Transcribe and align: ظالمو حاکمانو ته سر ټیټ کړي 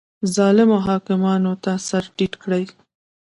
ظالمو 0.35 0.77
حاکمانو 0.87 1.53
ته 1.63 1.71
سر 1.87 2.03
ټیټ 2.15 2.33
کړي 2.43 2.63